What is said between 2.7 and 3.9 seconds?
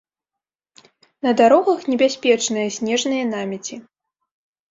снежныя намеці.